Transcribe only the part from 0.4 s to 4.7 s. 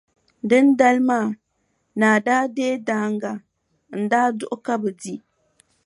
Dindali maa, naa daa deei daaŋa n-daa duɣi